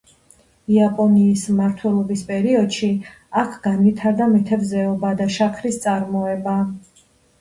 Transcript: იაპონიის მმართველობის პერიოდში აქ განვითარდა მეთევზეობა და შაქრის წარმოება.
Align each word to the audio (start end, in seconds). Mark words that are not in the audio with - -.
იაპონიის 0.75 1.43
მმართველობის 1.49 2.23
პერიოდში 2.31 2.89
აქ 3.43 3.53
განვითარდა 3.69 4.31
მეთევზეობა 4.33 5.13
და 5.21 5.29
შაქრის 5.37 5.79
წარმოება. 5.85 6.57